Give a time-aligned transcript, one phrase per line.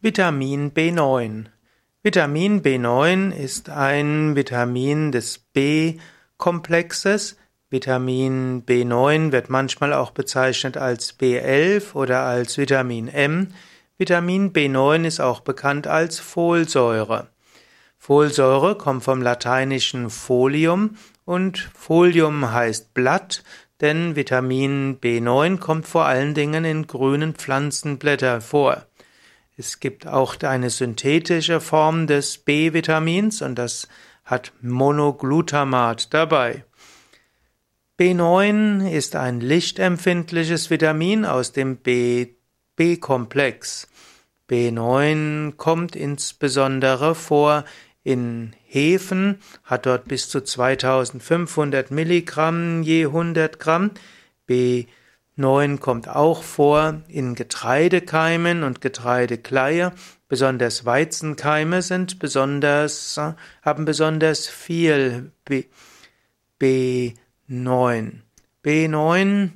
[0.00, 1.46] Vitamin B9.
[2.04, 7.36] Vitamin B9 ist ein Vitamin des B-Komplexes.
[7.68, 13.48] Vitamin B9 wird manchmal auch bezeichnet als B11 oder als Vitamin M.
[13.96, 17.26] Vitamin B9 ist auch bekannt als Folsäure.
[17.96, 23.42] Folsäure kommt vom lateinischen Folium und Folium heißt Blatt,
[23.80, 28.87] denn Vitamin B9 kommt vor allen Dingen in grünen Pflanzenblättern vor.
[29.60, 33.88] Es gibt auch eine synthetische Form des B-Vitamins und das
[34.24, 36.64] hat Monoglutamat dabei.
[37.98, 41.78] B9 ist ein lichtempfindliches Vitamin aus dem
[42.76, 43.88] B-Komplex.
[44.48, 47.64] B9 kommt insbesondere vor
[48.04, 53.90] in Hefen, hat dort bis zu 2500 Milligramm je 100 Gramm.
[54.48, 54.86] B9
[55.38, 59.92] 9 kommt auch vor in Getreidekeimen und Getreidekleie.
[60.28, 63.18] Besonders Weizenkeime sind besonders,
[63.62, 65.64] haben besonders viel B,
[66.60, 68.14] B9.
[68.64, 69.50] B9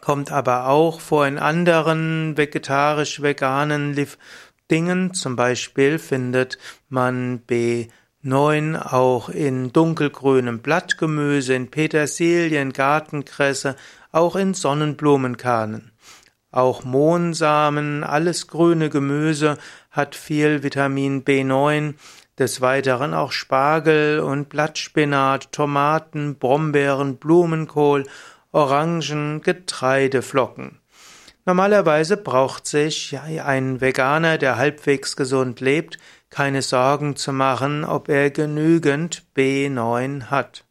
[0.00, 3.96] kommt aber auch vor in anderen vegetarisch-veganen
[4.70, 5.12] Dingen.
[5.12, 6.56] Zum Beispiel findet
[6.88, 13.76] man B9 auch in dunkelgrünem Blattgemüse, in Petersilien, Gartenkresse,
[14.12, 15.92] auch in Sonnenblumenkahnen.
[16.52, 19.56] Auch Mohnsamen, alles grüne Gemüse
[19.90, 21.94] hat viel Vitamin B9,
[22.38, 28.06] des Weiteren auch Spargel und Blattspinat, Tomaten, Brombeeren, Blumenkohl,
[28.50, 30.80] Orangen, Getreideflocken.
[31.44, 35.98] Normalerweise braucht sich ein Veganer, der halbwegs gesund lebt,
[36.30, 40.64] keine Sorgen zu machen, ob er genügend B9 hat.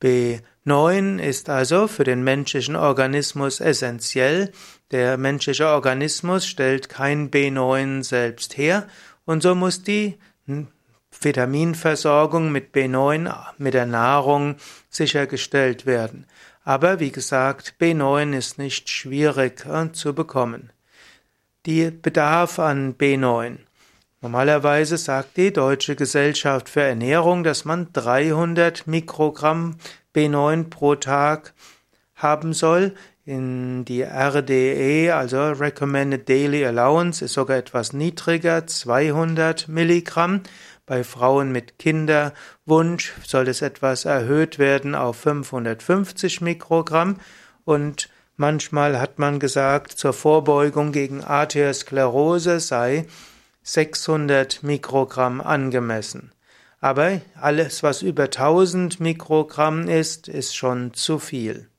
[0.00, 4.50] B 9 ist also für den menschlichen Organismus essentiell.
[4.90, 8.88] Der menschliche Organismus stellt kein B9 selbst her
[9.26, 10.18] und so muss die
[11.20, 14.56] Vitaminversorgung mit B9 mit der Nahrung
[14.88, 16.26] sichergestellt werden.
[16.64, 20.72] Aber wie gesagt, B9 ist nicht schwierig äh, zu bekommen.
[21.66, 23.58] Die Bedarf an B9.
[24.22, 29.76] Normalerweise sagt die Deutsche Gesellschaft für Ernährung, dass man 300 Mikrogramm
[30.14, 31.54] B9 pro Tag
[32.14, 32.94] haben soll.
[33.26, 40.42] In die RDE, also Recommended Daily Allowance, ist sogar etwas niedriger, 200 Milligramm.
[40.84, 47.16] Bei Frauen mit Kinderwunsch soll es etwas erhöht werden auf 550 Mikrogramm
[47.64, 53.06] und manchmal hat man gesagt, zur Vorbeugung gegen Arteriosklerose sei
[53.62, 56.32] 600 Mikrogramm angemessen.
[56.84, 61.70] Aber alles, was über 1000 Mikrogramm ist, ist schon zu viel.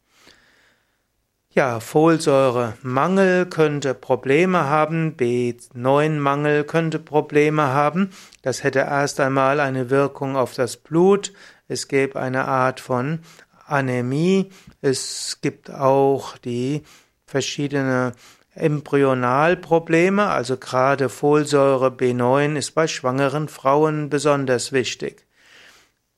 [1.51, 8.09] Ja, Folsäuremangel könnte Probleme haben, B9-Mangel könnte Probleme haben.
[8.41, 11.33] Das hätte erst einmal eine Wirkung auf das Blut.
[11.67, 13.19] Es gäbe eine Art von
[13.67, 14.49] Anämie.
[14.81, 16.81] Es gibt auch die
[17.27, 18.13] verschiedene
[18.55, 25.25] Embryonalprobleme, also gerade Folsäure B9 ist bei schwangeren Frauen besonders wichtig.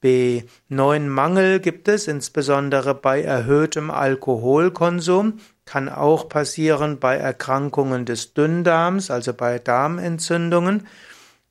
[0.03, 9.34] B9-Mangel gibt es insbesondere bei erhöhtem Alkoholkonsum, kann auch passieren bei Erkrankungen des Dünndarms, also
[9.34, 10.88] bei Darmentzündungen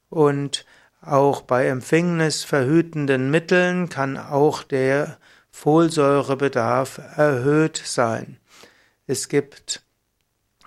[0.08, 0.64] und
[1.02, 5.18] auch bei empfängnisverhütenden Mitteln kann auch der
[5.50, 8.38] Folsäurebedarf erhöht sein.
[9.06, 9.85] Es gibt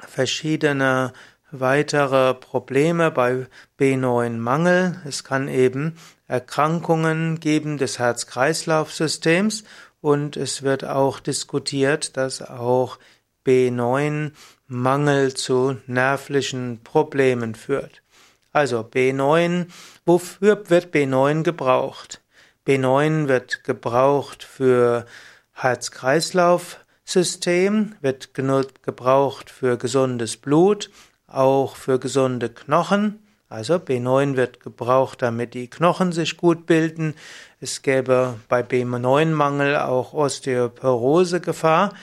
[0.08, 1.14] verschiedene
[1.52, 3.48] weitere Probleme bei
[3.80, 5.02] B9-Mangel.
[5.06, 9.64] Es kann eben Erkrankungen geben des Herz-Kreislauf-Systems
[10.02, 13.00] und es wird auch diskutiert, dass auch
[13.46, 18.04] B9-Mangel zu nervlichen Problemen führt.
[18.52, 19.68] Also B9,
[20.06, 22.22] wofür wird B9 gebraucht?
[22.68, 25.06] B9 wird gebraucht für
[25.54, 30.92] Herz-Kreislauf System wird gebraucht für gesundes Blut,
[31.25, 33.19] auch für gesunde Knochen.
[33.50, 37.16] Also B9 wird gebraucht, damit die Knochen sich gut bilden.
[37.60, 41.95] Es gäbe bei B9-Mangel auch Osteoporose-Gefahr.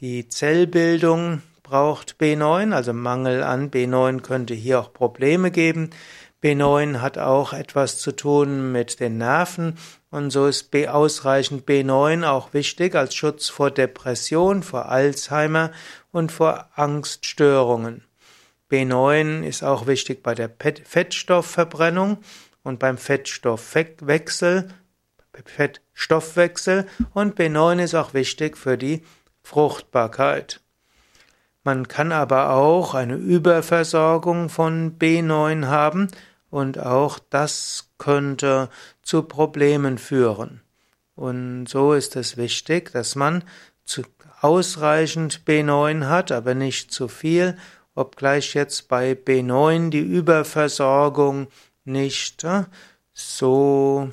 [0.00, 5.88] Die Zellbildung braucht B9, also Mangel an B9 könnte hier auch Probleme geben.
[6.42, 9.76] B9 hat auch etwas zu tun mit den Nerven
[10.10, 15.70] und so ist B ausreichend B9 auch wichtig als Schutz vor Depression, vor Alzheimer
[16.12, 18.04] und vor Angststörungen.
[18.70, 20.50] B9 ist auch wichtig bei der
[20.84, 22.18] Fettstoffverbrennung
[22.62, 24.68] und beim Fettstoffwechsel,
[25.44, 29.02] Fettstoffwechsel und B9 ist auch wichtig für die
[29.42, 30.60] Fruchtbarkeit.
[31.62, 36.08] Man kann aber auch eine Überversorgung von B9 haben
[36.50, 38.68] und auch das könnte
[39.02, 40.60] zu Problemen führen.
[41.14, 43.44] Und so ist es wichtig, dass man
[44.40, 47.56] ausreichend B9 hat, aber nicht zu viel,
[47.94, 51.48] obgleich jetzt bei B9 die Überversorgung
[51.84, 52.64] nicht äh,
[53.12, 54.10] so,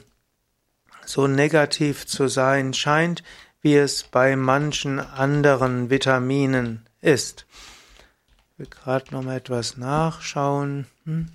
[1.05, 3.23] so negativ zu sein scheint,
[3.61, 7.45] wie es bei manchen anderen Vitaminen ist.
[8.53, 10.87] Ich will gerade noch mal etwas nachschauen.
[11.05, 11.29] Hm?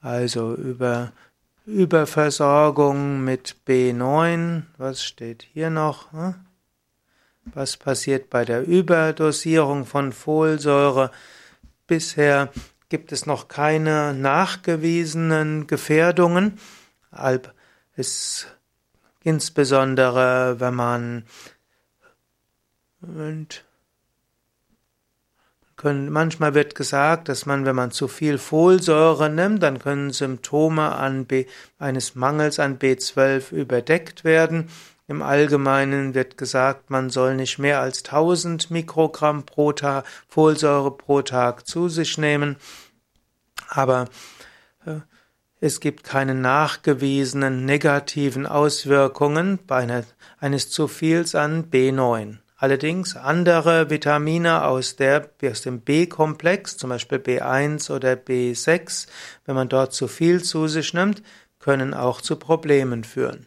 [0.00, 1.12] Also über
[1.66, 4.62] Überversorgung mit B9.
[4.78, 6.12] Was steht hier noch?
[6.12, 6.34] Hm?
[7.44, 11.10] Was passiert bei der Überdosierung von Folsäure?
[11.86, 12.50] Bisher
[12.88, 16.58] gibt es noch keine nachgewiesenen Gefährdungen.
[17.96, 18.46] Es,
[19.22, 21.24] insbesondere wenn man
[23.00, 23.64] und
[25.80, 30.94] können, manchmal wird gesagt, dass man, wenn man zu viel Folsäure nimmt, dann können Symptome
[30.94, 31.46] an B,
[31.78, 34.68] eines Mangels an B12 überdeckt werden.
[35.08, 41.22] Im Allgemeinen wird gesagt, man soll nicht mehr als 1000 Mikrogramm pro Tag Folsäure pro
[41.22, 42.56] Tag zu sich nehmen.
[43.68, 44.04] Aber
[44.84, 45.00] äh,
[45.60, 50.04] es gibt keine nachgewiesenen negativen Auswirkungen bei einer,
[50.40, 52.36] eines zu viels an B9.
[52.62, 59.06] Allerdings andere Vitamine aus, der, aus dem B-Komplex, zum Beispiel B1 oder B6,
[59.46, 61.22] wenn man dort zu viel zu sich nimmt,
[61.58, 63.46] können auch zu Problemen führen.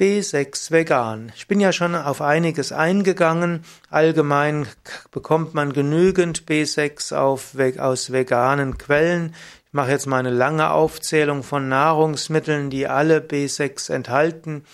[0.00, 1.30] B6 vegan.
[1.36, 3.62] Ich bin ja schon auf einiges eingegangen.
[3.90, 4.66] Allgemein
[5.10, 9.34] bekommt man genügend B6 auf, aus veganen Quellen.
[9.66, 14.64] Ich mache jetzt mal eine lange Aufzählung von Nahrungsmitteln, die alle B6 enthalten.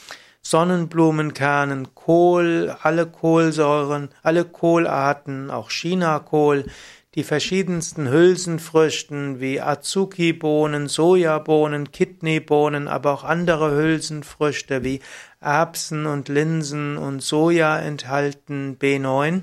[0.42, 6.64] Sonnenblumenkernen, Kohl, alle Kohlsäuren, alle Kohlarten, auch Chinakohl,
[7.14, 15.00] die verschiedensten Hülsenfrüchten wie Azuki-Bohnen, Sojabohnen, Kidneybohnen, aber auch andere Hülsenfrüchte wie
[15.40, 19.42] Erbsen und Linsen und Soja enthalten B9.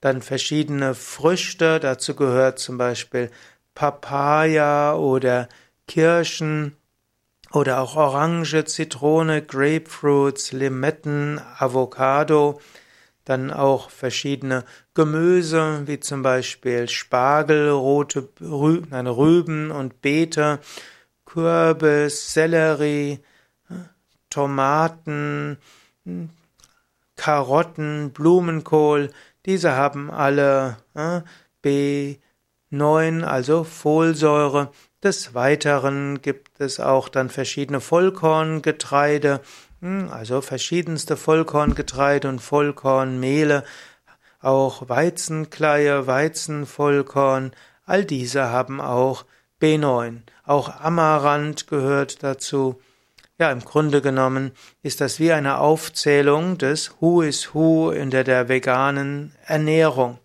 [0.00, 3.30] Dann verschiedene Früchte, dazu gehört zum Beispiel
[3.74, 5.48] Papaya oder
[5.88, 6.76] Kirschen
[7.56, 12.60] oder auch Orange, Zitrone, Grapefruits, Limetten, Avocado.
[13.24, 20.60] Dann auch verschiedene Gemüse, wie zum Beispiel Spargel, rote Rüben und Beete,
[21.24, 23.20] Kürbis, Sellerie,
[24.28, 25.56] Tomaten,
[27.16, 29.10] Karotten, Blumenkohl,
[29.46, 31.22] diese haben alle äh,
[31.64, 34.72] B9, also Folsäure.
[35.02, 39.40] Des Weiteren gibt es auch dann verschiedene Vollkorngetreide,
[39.80, 43.64] hm, also verschiedenste Vollkorngetreide und Vollkornmehle,
[44.40, 47.52] auch Weizenkleie, Weizenvollkorn,
[47.84, 49.24] all diese haben auch
[49.60, 50.22] B9.
[50.44, 52.80] Auch Amaranth gehört dazu.
[53.38, 54.52] Ja, im Grunde genommen
[54.82, 60.18] ist das wie eine Aufzählung des Who is Who in der, der veganen Ernährung.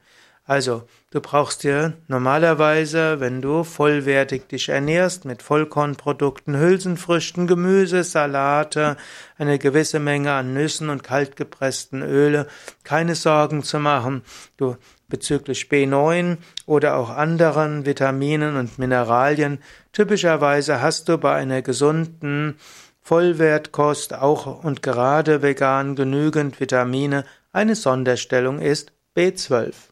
[0.45, 8.97] Also, du brauchst dir normalerweise, wenn du vollwertig dich ernährst, mit Vollkornprodukten, Hülsenfrüchten, Gemüse, Salate,
[9.37, 12.47] eine gewisse Menge an Nüssen und kaltgepressten Öle,
[12.83, 14.23] keine Sorgen zu machen.
[14.57, 14.77] Du
[15.09, 19.59] bezüglich B9 oder auch anderen Vitaminen und Mineralien.
[19.91, 22.57] Typischerweise hast du bei einer gesunden
[23.01, 27.25] Vollwertkost auch und gerade vegan genügend Vitamine.
[27.51, 29.90] Eine Sonderstellung ist B12.